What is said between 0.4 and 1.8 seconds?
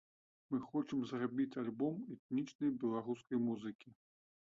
Мы хочам зрабіць